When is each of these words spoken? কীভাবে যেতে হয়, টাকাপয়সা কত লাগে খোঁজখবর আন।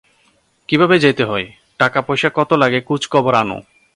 কীভাবে 0.69 0.95
যেতে 0.99 1.23
হয়, 1.23 1.47
টাকাপয়সা 1.79 2.29
কত 2.35 2.49
লাগে 2.53 2.79
খোঁজখবর 2.81 3.33
আন। 3.33 3.49